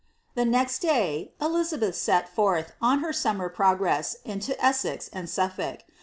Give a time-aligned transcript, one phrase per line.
[0.33, 5.81] The next day, Elizabeth set forth on her smnmer progress into Essex and Suffolk.